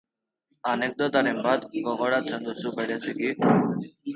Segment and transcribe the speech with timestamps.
[0.71, 3.37] Anekdotaren bat gogoratzen duzu bereziki?